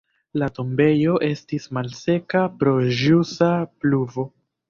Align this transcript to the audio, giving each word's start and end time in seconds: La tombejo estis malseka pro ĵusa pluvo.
La 0.41 0.45
tombejo 0.59 1.17
estis 1.27 1.67
malseka 1.77 2.43
pro 2.63 2.73
ĵusa 3.01 3.53
pluvo. 3.83 4.29